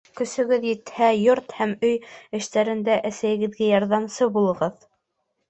[0.19, 1.99] Көсөгөҙ етһә, йорт һәм өй
[2.39, 4.91] эштәрендә әсәгеҙгә ярҙамсы булығыҙ.